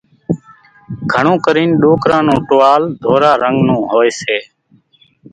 گھڻون 1.11 1.37
ڪرينَ 1.45 1.69
ڏوڪران 1.81 2.21
نون 2.27 2.39
ٽووال 2.47 2.83
ڌورا 3.03 3.31
رنڳ 3.41 3.57
نون 3.67 3.81
هوئيَ 3.91 4.11
سي۔ 4.19 4.37